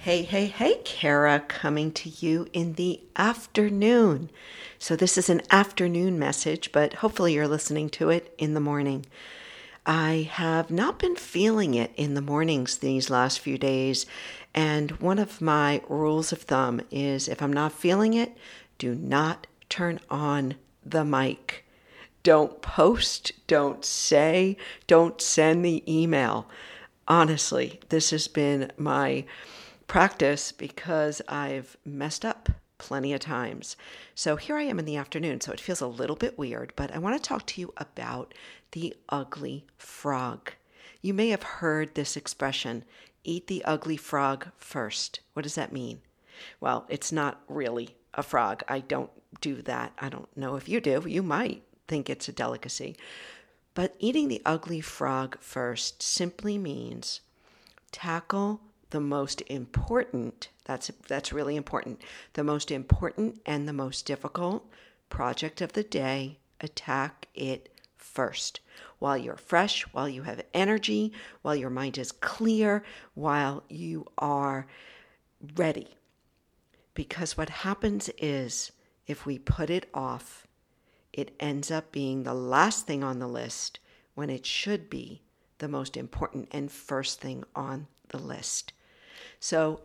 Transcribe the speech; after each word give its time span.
Hey, 0.00 0.22
hey, 0.22 0.46
hey, 0.46 0.76
Kara, 0.84 1.40
coming 1.40 1.90
to 1.90 2.08
you 2.08 2.46
in 2.52 2.74
the 2.74 3.00
afternoon. 3.16 4.30
So, 4.78 4.94
this 4.94 5.18
is 5.18 5.28
an 5.28 5.42
afternoon 5.50 6.20
message, 6.20 6.70
but 6.70 6.94
hopefully, 6.94 7.34
you're 7.34 7.48
listening 7.48 7.90
to 7.90 8.08
it 8.08 8.32
in 8.38 8.54
the 8.54 8.60
morning. 8.60 9.06
I 9.84 10.30
have 10.30 10.70
not 10.70 11.00
been 11.00 11.16
feeling 11.16 11.74
it 11.74 11.90
in 11.96 12.14
the 12.14 12.20
mornings 12.20 12.78
these 12.78 13.10
last 13.10 13.40
few 13.40 13.58
days, 13.58 14.06
and 14.54 14.92
one 15.00 15.18
of 15.18 15.40
my 15.40 15.82
rules 15.88 16.30
of 16.30 16.42
thumb 16.42 16.80
is 16.92 17.26
if 17.26 17.42
I'm 17.42 17.52
not 17.52 17.72
feeling 17.72 18.14
it, 18.14 18.36
do 18.78 18.94
not 18.94 19.48
turn 19.68 19.98
on 20.08 20.54
the 20.86 21.04
mic. 21.04 21.64
Don't 22.22 22.62
post, 22.62 23.32
don't 23.48 23.84
say, 23.84 24.56
don't 24.86 25.20
send 25.20 25.64
the 25.64 25.82
email. 25.92 26.48
Honestly, 27.08 27.80
this 27.88 28.10
has 28.10 28.28
been 28.28 28.70
my 28.76 29.24
practice 29.88 30.52
because 30.52 31.20
I've 31.28 31.76
messed 31.84 32.24
up 32.24 32.50
plenty 32.76 33.12
of 33.12 33.20
times. 33.20 33.76
So 34.14 34.36
here 34.36 34.56
I 34.56 34.62
am 34.62 34.78
in 34.78 34.84
the 34.84 34.96
afternoon, 34.96 35.40
so 35.40 35.50
it 35.50 35.60
feels 35.60 35.80
a 35.80 35.86
little 35.86 36.14
bit 36.14 36.38
weird, 36.38 36.72
but 36.76 36.94
I 36.94 36.98
want 36.98 37.16
to 37.16 37.28
talk 37.28 37.46
to 37.46 37.60
you 37.60 37.72
about 37.76 38.34
the 38.72 38.94
ugly 39.08 39.64
frog. 39.76 40.52
You 41.02 41.14
may 41.14 41.30
have 41.30 41.42
heard 41.42 41.94
this 41.94 42.16
expression 42.16 42.84
eat 43.24 43.46
the 43.46 43.64
ugly 43.64 43.96
frog 43.96 44.48
first. 44.58 45.20
What 45.32 45.42
does 45.42 45.56
that 45.56 45.72
mean? 45.72 46.02
Well, 46.60 46.86
it's 46.88 47.10
not 47.10 47.40
really 47.48 47.96
a 48.14 48.22
frog. 48.22 48.62
I 48.68 48.80
don't 48.80 49.10
do 49.40 49.62
that. 49.62 49.92
I 49.98 50.08
don't 50.08 50.34
know 50.36 50.56
if 50.56 50.68
you 50.68 50.80
do. 50.80 51.02
You 51.06 51.22
might 51.22 51.62
think 51.88 52.08
it's 52.08 52.28
a 52.28 52.32
delicacy. 52.32 52.96
But 53.74 53.94
eating 53.98 54.28
the 54.28 54.42
ugly 54.44 54.80
frog 54.80 55.38
first 55.40 56.02
simply 56.02 56.58
means 56.58 57.20
tackle 57.90 58.60
the 58.90 59.00
most 59.00 59.42
important 59.42 60.48
that's 60.64 60.90
that's 61.06 61.32
really 61.32 61.56
important 61.56 62.00
the 62.34 62.44
most 62.44 62.70
important 62.70 63.40
and 63.44 63.68
the 63.68 63.72
most 63.72 64.06
difficult 64.06 64.66
project 65.08 65.60
of 65.60 65.72
the 65.72 65.82
day 65.82 66.38
attack 66.60 67.26
it 67.34 67.68
first. 67.96 68.60
While 68.98 69.16
you're 69.16 69.36
fresh 69.36 69.82
while 69.92 70.08
you 70.08 70.22
have 70.22 70.44
energy 70.54 71.12
while 71.42 71.56
your 71.56 71.70
mind 71.70 71.98
is 71.98 72.12
clear 72.12 72.84
while 73.14 73.64
you 73.68 74.06
are 74.16 74.66
ready. 75.56 75.96
Because 76.94 77.36
what 77.36 77.48
happens 77.48 78.10
is 78.18 78.72
if 79.06 79.24
we 79.24 79.38
put 79.38 79.70
it 79.70 79.88
off 79.94 80.46
it 81.12 81.34
ends 81.40 81.70
up 81.70 81.90
being 81.90 82.22
the 82.22 82.34
last 82.34 82.86
thing 82.86 83.02
on 83.02 83.18
the 83.18 83.28
list 83.28 83.78
when 84.14 84.30
it 84.30 84.44
should 84.44 84.90
be 84.90 85.22
the 85.58 85.68
most 85.68 85.96
important 85.96 86.48
and 86.52 86.70
first 86.70 87.20
thing 87.20 87.44
on 87.54 87.86
the 88.08 88.18
list 88.18 88.72
so 89.40 89.82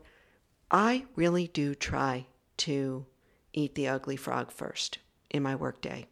I 0.71 1.05
really 1.15 1.47
do 1.47 1.75
try 1.75 2.25
to 2.57 3.05
eat 3.53 3.75
the 3.75 3.87
ugly 3.87 4.15
frog 4.15 4.51
first 4.51 4.99
in 5.29 5.43
my 5.43 5.55
workday. 5.55 6.07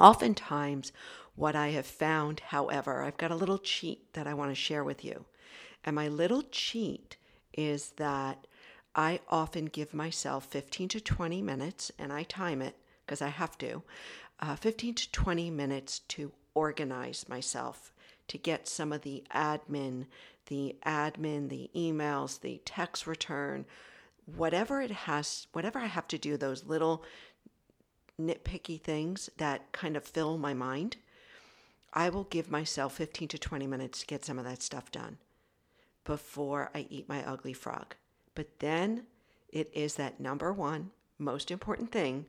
Oftentimes, 0.00 0.92
what 1.34 1.56
I 1.56 1.68
have 1.68 1.86
found, 1.86 2.40
however, 2.40 3.02
I've 3.02 3.16
got 3.16 3.30
a 3.30 3.36
little 3.36 3.58
cheat 3.58 4.12
that 4.14 4.26
I 4.26 4.34
want 4.34 4.50
to 4.50 4.54
share 4.54 4.84
with 4.84 5.04
you. 5.04 5.24
And 5.84 5.96
my 5.96 6.08
little 6.08 6.42
cheat 6.50 7.16
is 7.52 7.90
that 7.96 8.46
I 8.94 9.20
often 9.28 9.66
give 9.66 9.94
myself 9.94 10.46
15 10.46 10.88
to 10.90 11.00
20 11.00 11.42
minutes, 11.42 11.90
and 11.98 12.12
I 12.12 12.24
time 12.24 12.60
it 12.60 12.76
because 13.04 13.22
I 13.22 13.28
have 13.28 13.56
to, 13.58 13.82
uh, 14.40 14.56
15 14.56 14.94
to 14.94 15.10
20 15.10 15.50
minutes 15.50 16.00
to 16.08 16.32
organize 16.54 17.28
myself, 17.28 17.92
to 18.28 18.38
get 18.38 18.68
some 18.68 18.92
of 18.92 19.02
the 19.02 19.24
admin 19.34 20.06
the 20.46 20.76
admin, 20.84 21.48
the 21.48 21.70
emails, 21.74 22.40
the 22.40 22.60
text 22.64 23.06
return, 23.06 23.64
whatever 24.26 24.80
it 24.80 24.90
has, 24.90 25.46
whatever 25.52 25.78
I 25.78 25.86
have 25.86 26.08
to 26.08 26.18
do, 26.18 26.36
those 26.36 26.64
little 26.64 27.04
nitpicky 28.20 28.80
things 28.80 29.30
that 29.38 29.72
kind 29.72 29.96
of 29.96 30.04
fill 30.04 30.38
my 30.38 30.54
mind, 30.54 30.96
I 31.92 32.08
will 32.08 32.24
give 32.24 32.50
myself 32.50 32.94
15 32.94 33.28
to 33.28 33.38
20 33.38 33.66
minutes 33.66 34.00
to 34.00 34.06
get 34.06 34.24
some 34.24 34.38
of 34.38 34.44
that 34.44 34.62
stuff 34.62 34.90
done 34.90 35.18
before 36.04 36.70
I 36.74 36.86
eat 36.88 37.08
my 37.08 37.24
ugly 37.24 37.52
frog. 37.52 37.94
But 38.34 38.58
then 38.60 39.04
it 39.48 39.70
is 39.74 39.94
that 39.94 40.20
number 40.20 40.52
one 40.52 40.90
most 41.18 41.50
important 41.50 41.92
thing 41.92 42.26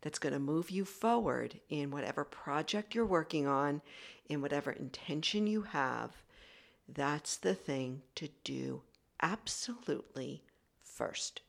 that's 0.00 0.18
going 0.18 0.32
to 0.32 0.38
move 0.38 0.70
you 0.70 0.84
forward 0.84 1.60
in 1.68 1.90
whatever 1.90 2.24
project 2.24 2.94
you're 2.94 3.06
working 3.06 3.46
on, 3.46 3.82
in 4.28 4.40
whatever 4.40 4.72
intention 4.72 5.46
you 5.46 5.62
have, 5.62 6.22
that's 6.94 7.36
the 7.36 7.54
thing 7.54 8.02
to 8.16 8.28
do 8.44 8.82
absolutely 9.22 10.42
first. 10.82 11.42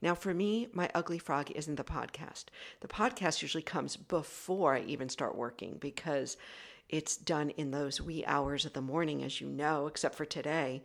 Now, 0.00 0.14
for 0.14 0.34
me, 0.34 0.68
my 0.72 0.90
ugly 0.94 1.18
frog 1.18 1.50
isn't 1.52 1.76
the 1.76 1.84
podcast. 1.84 2.46
The 2.80 2.88
podcast 2.88 3.42
usually 3.42 3.62
comes 3.62 3.96
before 3.96 4.74
I 4.74 4.80
even 4.80 5.08
start 5.08 5.36
working 5.36 5.76
because 5.80 6.36
it's 6.88 7.16
done 7.16 7.50
in 7.50 7.70
those 7.70 8.00
wee 8.00 8.24
hours 8.26 8.64
of 8.64 8.72
the 8.72 8.80
morning, 8.80 9.22
as 9.22 9.40
you 9.40 9.48
know, 9.48 9.86
except 9.86 10.14
for 10.14 10.24
today. 10.24 10.82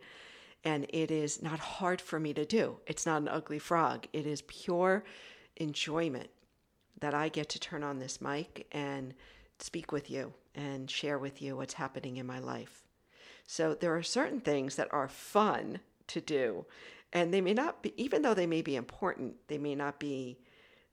And 0.64 0.86
it 0.90 1.10
is 1.10 1.42
not 1.42 1.58
hard 1.58 2.00
for 2.00 2.18
me 2.18 2.34
to 2.34 2.44
do. 2.44 2.78
It's 2.86 3.06
not 3.06 3.22
an 3.22 3.28
ugly 3.28 3.58
frog. 3.58 4.06
It 4.12 4.26
is 4.26 4.42
pure 4.42 5.04
enjoyment 5.56 6.28
that 7.00 7.14
I 7.14 7.28
get 7.28 7.48
to 7.50 7.60
turn 7.60 7.82
on 7.82 7.98
this 7.98 8.20
mic 8.20 8.66
and 8.72 9.14
speak 9.58 9.92
with 9.92 10.10
you 10.10 10.32
and 10.54 10.90
share 10.90 11.18
with 11.18 11.42
you 11.42 11.56
what's 11.56 11.74
happening 11.74 12.16
in 12.16 12.26
my 12.26 12.38
life. 12.38 12.83
So 13.46 13.74
there 13.74 13.94
are 13.94 14.02
certain 14.02 14.40
things 14.40 14.76
that 14.76 14.92
are 14.92 15.08
fun 15.08 15.80
to 16.08 16.20
do, 16.20 16.66
and 17.12 17.32
they 17.32 17.40
may 17.40 17.54
not 17.54 17.82
be, 17.82 17.92
even 17.96 18.22
though 18.22 18.34
they 18.34 18.46
may 18.46 18.62
be 18.62 18.76
important, 18.76 19.36
they 19.48 19.58
may 19.58 19.74
not 19.74 20.00
be 20.00 20.38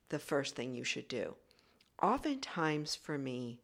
the 0.10 0.20
first 0.20 0.56
thing 0.56 0.76
you 0.76 0.84
should 0.84 1.08
do. 1.08 1.36
Oftentimes 2.02 2.96
for 2.96 3.18
me, 3.18 3.60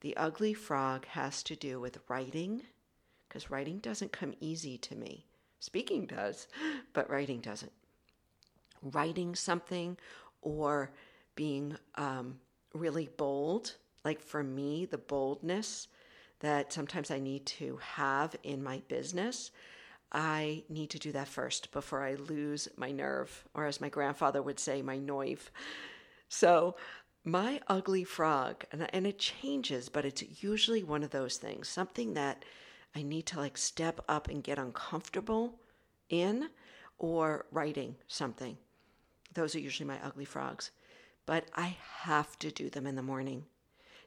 the 0.00 0.16
ugly 0.16 0.54
frog 0.54 1.06
has 1.06 1.42
to 1.44 1.56
do 1.56 1.80
with 1.80 2.00
writing, 2.08 2.62
because 3.28 3.50
writing 3.50 3.78
doesn't 3.78 4.12
come 4.12 4.34
easy 4.40 4.78
to 4.78 4.94
me. 4.94 5.26
Speaking 5.60 6.06
does, 6.06 6.46
but 6.92 7.10
writing 7.10 7.40
doesn't. 7.40 7.72
Writing 8.82 9.34
something 9.34 9.96
or 10.40 10.92
being 11.34 11.76
um, 11.96 12.38
really 12.74 13.08
bold, 13.16 13.74
like 14.04 14.20
for 14.20 14.42
me, 14.44 14.84
the 14.84 14.98
boldness 14.98 15.88
that 16.40 16.72
sometimes 16.72 17.10
I 17.10 17.18
need 17.18 17.46
to 17.46 17.78
have 17.82 18.36
in 18.42 18.62
my 18.62 18.82
business, 18.88 19.50
I 20.12 20.64
need 20.68 20.90
to 20.90 20.98
do 20.98 21.12
that 21.12 21.28
first 21.28 21.70
before 21.72 22.02
I 22.02 22.14
lose 22.14 22.68
my 22.76 22.90
nerve, 22.90 23.44
or 23.54 23.66
as 23.66 23.80
my 23.80 23.88
grandfather 23.88 24.42
would 24.42 24.58
say, 24.58 24.80
my 24.80 24.98
noive. 24.98 25.50
So, 26.28 26.76
my 27.24 27.60
ugly 27.68 28.04
frog, 28.04 28.64
and, 28.72 28.88
and 28.94 29.06
it 29.06 29.18
changes, 29.18 29.88
but 29.88 30.06
it's 30.06 30.42
usually 30.42 30.82
one 30.82 31.02
of 31.02 31.10
those 31.10 31.36
things, 31.36 31.68
something 31.68 32.14
that 32.14 32.44
I 32.94 33.02
need 33.02 33.26
to 33.26 33.38
like 33.38 33.58
step 33.58 34.00
up 34.08 34.28
and 34.28 34.42
get 34.42 34.58
uncomfortable 34.58 35.60
in, 36.08 36.48
or 36.98 37.46
writing 37.52 37.96
something. 38.06 38.56
Those 39.34 39.54
are 39.54 39.60
usually 39.60 39.86
my 39.86 39.98
ugly 40.02 40.24
frogs. 40.24 40.70
But 41.26 41.44
I 41.54 41.76
have 42.00 42.38
to 42.38 42.50
do 42.50 42.70
them 42.70 42.86
in 42.86 42.96
the 42.96 43.02
morning. 43.02 43.44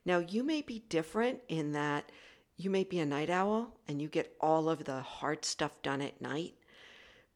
Now, 0.06 0.20
you 0.20 0.44
may 0.44 0.62
be 0.62 0.84
different 0.90 1.42
in 1.48 1.74
that 1.74 2.12
you 2.58 2.70
may 2.70 2.84
be 2.84 3.00
a 3.00 3.06
night 3.06 3.30
owl 3.30 3.78
and 3.88 4.02
you 4.02 4.08
get 4.08 4.36
all 4.40 4.70
of 4.70 4.84
the 4.84 5.02
hard 5.02 5.46
stuff 5.46 5.82
done 5.82 6.02
at 6.02 6.22
night. 6.22 6.54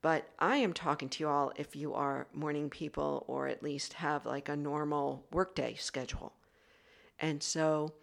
But 0.01 0.29
I 0.37 0.57
am 0.57 0.73
talking 0.73 1.09
to 1.09 1.23
you 1.23 1.29
all 1.29 1.51
if 1.55 1.75
you 1.75 1.93
are 1.93 2.27
morning 2.31 2.69
people 2.69 3.25
or 3.27 3.47
at 3.47 3.63
least 3.63 3.93
have 3.93 4.25
like 4.25 4.49
a 4.49 4.55
normal 4.55 5.25
workday 5.31 5.75
schedule. 5.75 6.33
And 7.19 7.41
so, 7.41 7.93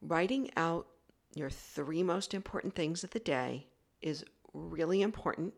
writing 0.00 0.50
out 0.56 0.86
your 1.34 1.50
three 1.50 2.02
most 2.02 2.34
important 2.34 2.74
things 2.74 3.02
of 3.02 3.10
the 3.10 3.18
day 3.18 3.66
is 4.00 4.24
really 4.52 5.02
important. 5.02 5.54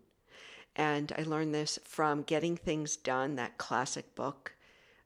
And 0.77 1.13
I 1.19 1.23
learned 1.23 1.55
this 1.55 1.79
from 1.85 2.23
Getting 2.23 2.57
Things 2.57 2.97
Done, 2.97 3.37
that 3.37 3.59
classic 3.59 4.15
book 4.15 4.54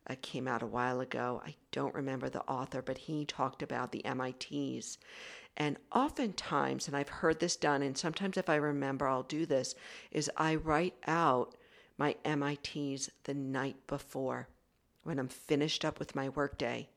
uh, 0.08 0.14
came 0.22 0.48
out 0.48 0.62
a 0.62 0.66
while 0.66 1.00
ago. 1.00 1.42
I 1.44 1.54
don't 1.72 1.94
remember 1.94 2.28
the 2.28 2.42
author, 2.42 2.82
but 2.82 2.98
he 2.98 3.24
talked 3.24 3.62
about 3.62 3.92
the 3.92 4.04
MITs. 4.04 4.98
And 5.56 5.76
oftentimes, 5.92 6.86
and 6.86 6.96
I've 6.96 7.08
heard 7.08 7.40
this 7.40 7.56
done, 7.56 7.82
and 7.82 7.98
sometimes 7.98 8.36
if 8.36 8.48
I 8.48 8.54
remember, 8.56 9.08
I'll 9.08 9.24
do 9.24 9.44
this, 9.44 9.74
is 10.10 10.30
I 10.36 10.54
write 10.54 10.94
out 11.06 11.56
my 11.96 12.16
MITs 12.24 13.10
the 13.24 13.34
night 13.34 13.76
before 13.86 14.48
when 15.02 15.18
I'm 15.18 15.28
finished 15.28 15.84
up 15.84 15.98
with 15.98 16.14
my 16.14 16.28
workday 16.28 16.88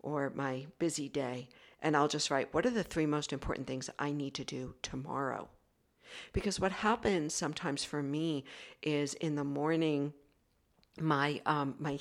or 0.00 0.30
my 0.34 0.66
busy 0.78 1.08
day. 1.08 1.48
And 1.80 1.96
I'll 1.96 2.08
just 2.08 2.30
write, 2.30 2.52
what 2.52 2.66
are 2.66 2.70
the 2.70 2.84
three 2.84 3.06
most 3.06 3.32
important 3.32 3.66
things 3.66 3.88
I 3.98 4.12
need 4.12 4.34
to 4.34 4.44
do 4.44 4.74
tomorrow? 4.82 5.48
Because 6.32 6.58
what 6.60 6.72
happens 6.72 7.34
sometimes 7.34 7.84
for 7.84 8.02
me 8.02 8.44
is 8.82 9.14
in 9.14 9.34
the 9.36 9.44
morning, 9.44 10.12
my 11.00 11.40
um, 11.46 11.74
my 11.78 11.98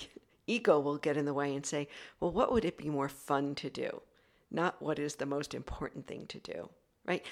ego 0.48 0.80
will 0.80 0.98
get 0.98 1.18
in 1.18 1.26
the 1.26 1.34
way 1.34 1.54
and 1.56 1.66
say, 1.66 1.88
well, 2.20 2.32
what 2.32 2.52
would 2.52 2.66
it 2.66 2.78
be 2.78 2.90
more 2.90 3.10
fun 3.10 3.54
to 3.56 3.70
do? 3.70 4.02
Not 4.50 4.82
what 4.82 4.98
is 4.98 5.16
the 5.16 5.26
most 5.26 5.54
important 5.54 6.08
thing 6.08 6.26
to 6.28 6.40
do, 6.40 6.70
right? 7.06 7.26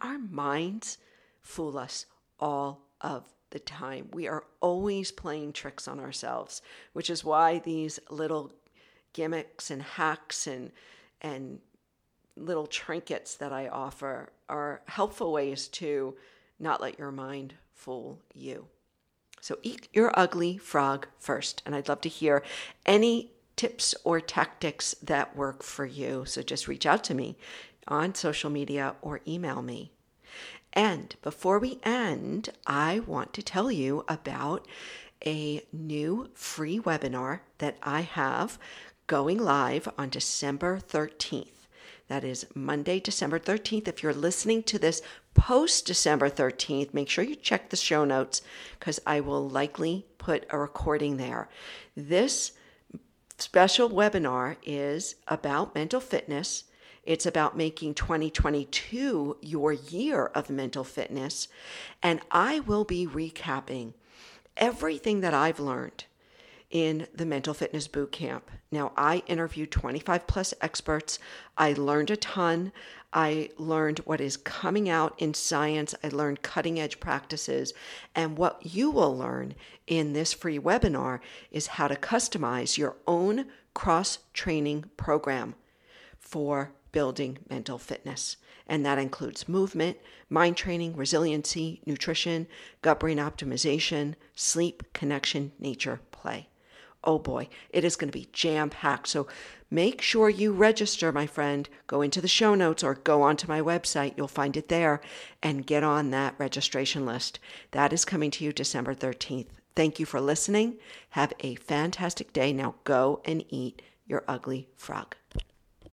Our 0.00 0.18
minds 0.18 0.98
fool 1.42 1.78
us 1.78 2.06
all 2.40 2.82
of 3.00 3.24
the 3.50 3.58
time. 3.58 4.08
We 4.12 4.26
are 4.26 4.44
always 4.60 5.12
playing 5.12 5.52
tricks 5.52 5.86
on 5.86 6.00
ourselves, 6.00 6.62
which 6.94 7.10
is 7.10 7.24
why 7.24 7.58
these 7.58 8.00
little 8.10 8.52
gimmicks 9.12 9.70
and 9.70 9.82
hacks 9.82 10.46
and 10.46 10.72
and 11.20 11.60
little 12.36 12.66
trinkets 12.66 13.36
that 13.36 13.52
I 13.52 13.68
offer 13.68 14.32
are 14.48 14.80
helpful 14.86 15.32
ways 15.32 15.68
to 15.68 16.16
not 16.58 16.80
let 16.80 16.98
your 16.98 17.12
mind 17.12 17.54
fool 17.74 18.18
you. 18.34 18.66
So 19.42 19.58
eat 19.64 19.88
your 19.92 20.16
ugly 20.16 20.56
frog 20.56 21.08
first. 21.18 21.62
And 21.66 21.74
I'd 21.74 21.88
love 21.88 22.00
to 22.02 22.08
hear 22.08 22.44
any 22.86 23.32
tips 23.56 23.92
or 24.04 24.20
tactics 24.20 24.94
that 25.02 25.34
work 25.36 25.64
for 25.64 25.84
you. 25.84 26.24
So 26.26 26.42
just 26.42 26.68
reach 26.68 26.86
out 26.86 27.02
to 27.04 27.14
me 27.14 27.36
on 27.88 28.14
social 28.14 28.50
media 28.50 28.94
or 29.02 29.20
email 29.26 29.60
me. 29.60 29.90
And 30.72 31.16
before 31.22 31.58
we 31.58 31.80
end, 31.82 32.50
I 32.68 33.00
want 33.00 33.32
to 33.32 33.42
tell 33.42 33.70
you 33.72 34.04
about 34.06 34.68
a 35.26 35.62
new 35.72 36.30
free 36.34 36.78
webinar 36.78 37.40
that 37.58 37.78
I 37.82 38.02
have 38.02 38.60
going 39.08 39.38
live 39.38 39.88
on 39.98 40.08
December 40.08 40.78
13th. 40.78 41.61
That 42.08 42.24
is 42.24 42.46
Monday, 42.54 43.00
December 43.00 43.38
13th. 43.38 43.88
If 43.88 44.02
you're 44.02 44.12
listening 44.12 44.62
to 44.64 44.78
this 44.78 45.02
post 45.34 45.86
December 45.86 46.28
13th, 46.28 46.92
make 46.92 47.08
sure 47.08 47.24
you 47.24 47.36
check 47.36 47.70
the 47.70 47.76
show 47.76 48.04
notes 48.04 48.42
because 48.78 49.00
I 49.06 49.20
will 49.20 49.48
likely 49.48 50.06
put 50.18 50.44
a 50.50 50.58
recording 50.58 51.16
there. 51.16 51.48
This 51.96 52.52
special 53.38 53.88
webinar 53.88 54.56
is 54.62 55.16
about 55.26 55.74
mental 55.74 56.00
fitness. 56.00 56.64
It's 57.04 57.26
about 57.26 57.56
making 57.56 57.94
2022 57.94 59.38
your 59.40 59.72
year 59.72 60.26
of 60.26 60.50
mental 60.50 60.84
fitness. 60.84 61.48
And 62.02 62.20
I 62.30 62.60
will 62.60 62.84
be 62.84 63.06
recapping 63.06 63.94
everything 64.56 65.20
that 65.20 65.34
I've 65.34 65.58
learned 65.58 66.04
in 66.72 67.06
the 67.14 67.26
Mental 67.26 67.52
Fitness 67.52 67.86
Boot 67.86 68.10
Camp. 68.10 68.50
Now, 68.72 68.92
I 68.96 69.22
interviewed 69.26 69.70
25 69.70 70.26
plus 70.26 70.54
experts. 70.62 71.18
I 71.58 71.74
learned 71.74 72.10
a 72.10 72.16
ton. 72.16 72.72
I 73.12 73.50
learned 73.58 73.98
what 74.00 74.22
is 74.22 74.38
coming 74.38 74.88
out 74.88 75.14
in 75.18 75.34
science. 75.34 75.94
I 76.02 76.08
learned 76.08 76.40
cutting 76.40 76.80
edge 76.80 76.98
practices. 76.98 77.74
And 78.14 78.38
what 78.38 78.64
you 78.64 78.90
will 78.90 79.16
learn 79.16 79.54
in 79.86 80.14
this 80.14 80.32
free 80.32 80.58
webinar 80.58 81.20
is 81.50 81.66
how 81.66 81.88
to 81.88 81.94
customize 81.94 82.78
your 82.78 82.96
own 83.06 83.46
cross 83.74 84.20
training 84.32 84.86
program 84.96 85.54
for 86.18 86.72
building 86.90 87.38
mental 87.50 87.76
fitness. 87.76 88.38
And 88.66 88.86
that 88.86 88.98
includes 88.98 89.46
movement, 89.46 89.98
mind 90.30 90.56
training, 90.56 90.96
resiliency, 90.96 91.82
nutrition, 91.84 92.46
gut 92.80 93.00
brain 93.00 93.18
optimization, 93.18 94.14
sleep, 94.34 94.82
connection, 94.94 95.52
nature, 95.58 96.00
play 96.10 96.48
oh 97.04 97.18
boy, 97.18 97.48
it 97.70 97.84
is 97.84 97.96
going 97.96 98.10
to 98.10 98.18
be 98.18 98.28
jam 98.32 98.70
packed. 98.70 99.08
So 99.08 99.26
make 99.70 100.00
sure 100.00 100.28
you 100.28 100.52
register, 100.52 101.12
my 101.12 101.26
friend. 101.26 101.68
Go 101.86 102.02
into 102.02 102.20
the 102.20 102.28
show 102.28 102.54
notes 102.54 102.82
or 102.82 102.94
go 102.94 103.22
onto 103.22 103.48
my 103.48 103.60
website. 103.60 104.14
You'll 104.16 104.28
find 104.28 104.56
it 104.56 104.68
there 104.68 105.00
and 105.42 105.66
get 105.66 105.82
on 105.82 106.10
that 106.10 106.34
registration 106.38 107.06
list. 107.06 107.38
That 107.72 107.92
is 107.92 108.04
coming 108.04 108.30
to 108.32 108.44
you 108.44 108.52
December 108.52 108.94
13th. 108.94 109.48
Thank 109.74 109.98
you 109.98 110.06
for 110.06 110.20
listening. 110.20 110.76
Have 111.10 111.32
a 111.40 111.54
fantastic 111.54 112.32
day. 112.32 112.52
Now 112.52 112.74
go 112.84 113.20
and 113.24 113.44
eat 113.48 113.82
your 114.06 114.24
ugly 114.28 114.68
frog. 114.76 115.16